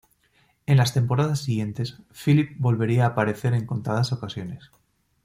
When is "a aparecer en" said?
3.03-3.67